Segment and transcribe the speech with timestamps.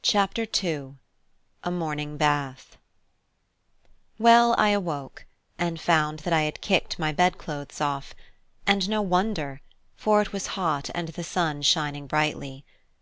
[0.00, 0.94] CHAPTER II:
[1.64, 2.78] A MORNING BATH
[4.18, 5.26] Well, I awoke,
[5.58, 8.14] and found that I had kicked my bedclothes off;
[8.66, 9.60] and no wonder,
[9.96, 12.64] for it was hot and the sun shining brightly.